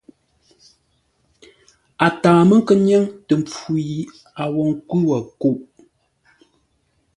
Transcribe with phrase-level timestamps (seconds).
[2.05, 3.99] A taa mə́ nkə́ nyáŋ tə mpfu yi
[4.41, 5.57] a wo nkwʉ́ wó kuʼ.